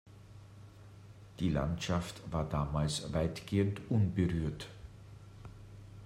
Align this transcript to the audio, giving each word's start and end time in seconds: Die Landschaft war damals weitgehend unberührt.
Die 1.39 1.49
Landschaft 1.51 2.23
war 2.33 2.45
damals 2.45 3.13
weitgehend 3.13 3.81
unberührt. 3.91 4.65